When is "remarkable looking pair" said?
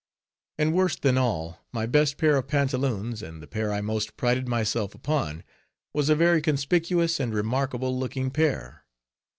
7.35-8.83